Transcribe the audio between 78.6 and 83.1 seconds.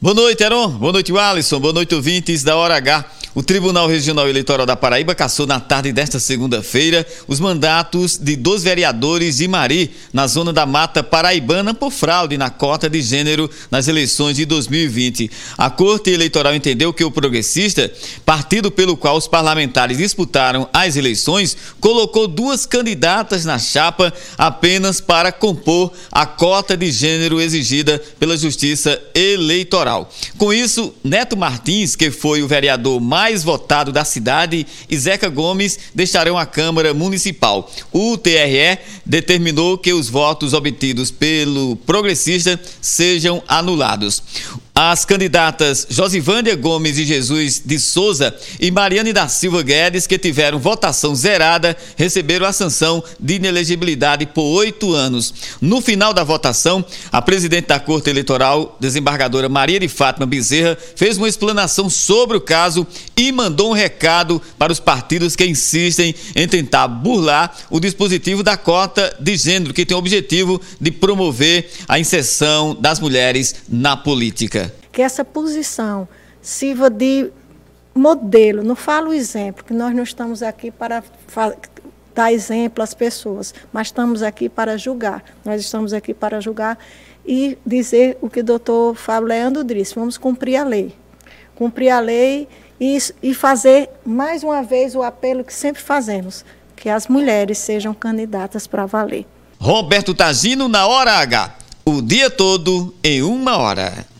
não falo exemplo, que nós não estamos aqui para dar exemplo às